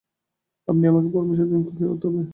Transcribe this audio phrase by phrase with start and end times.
[0.67, 2.21] আপনি আমাকে পরামর্শ দিন কী করতে হবে।